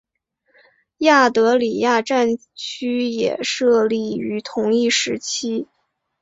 [0.97, 5.67] 亚德里亚战区也设立于同一时期。